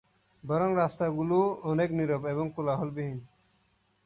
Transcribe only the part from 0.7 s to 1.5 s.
রাস্তা গুলো